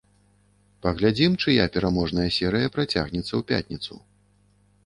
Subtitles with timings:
[0.85, 3.93] Паглядзім, чыя пераможная серыя працягнецца ў пятніцу.